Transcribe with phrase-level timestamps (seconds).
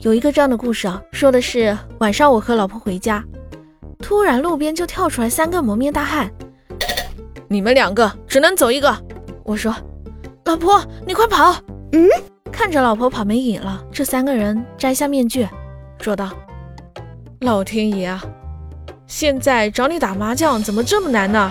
[0.00, 3.24] 有一个这样的故事啊说的是晚上我和老婆回家
[3.98, 6.30] 突然路边就跳出来三个蒙面大汉。
[7.48, 8.96] 你们两个只能走一个。
[9.42, 9.74] 我说
[10.44, 11.54] 老婆你快跑。
[11.92, 12.08] 嗯？
[12.52, 15.48] 看着老婆跑没影了这三个人摘下面具
[16.00, 16.30] 说道。
[17.40, 18.24] 老天爷啊
[19.06, 21.50] 现在找你打麻将怎么这么难呢？